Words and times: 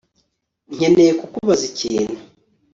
Nkeneye 0.75 1.11
kukubaza 1.19 1.63
ikintu 1.71 2.15